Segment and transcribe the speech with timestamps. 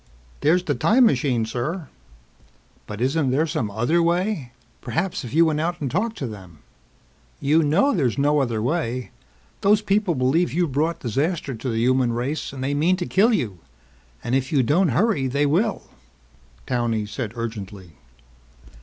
[0.39, 1.87] "There's the time machine, sir."
[2.87, 4.51] "But isn't there some other way?
[4.81, 6.63] Perhaps if you went out and talked to them...."
[7.39, 9.11] "You know there's no other way.
[9.61, 13.31] Those people believe you've brought disaster to the human race and they mean to kill
[13.31, 13.59] you.
[14.23, 15.83] And if you don't hurry they will,"
[16.65, 17.91] Towney said urgently.